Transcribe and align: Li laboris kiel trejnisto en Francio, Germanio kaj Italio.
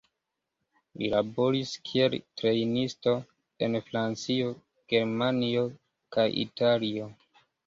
Li 1.01 1.09
laboris 1.13 1.73
kiel 1.89 2.15
trejnisto 2.41 3.13
en 3.67 3.77
Francio, 3.91 4.49
Germanio 4.95 5.67
kaj 6.17 6.27
Italio. 6.47 7.13